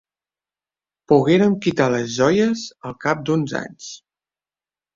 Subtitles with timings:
[1.13, 3.95] Pogueren quitar les joies al cap d'uns anys.